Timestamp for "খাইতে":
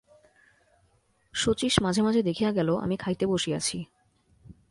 2.97-3.25